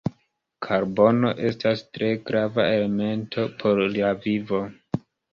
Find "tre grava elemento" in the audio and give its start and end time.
1.97-3.45